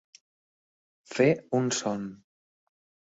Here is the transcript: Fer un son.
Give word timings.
Fer 1.17 1.27
un 1.59 1.67
son. 1.83 2.09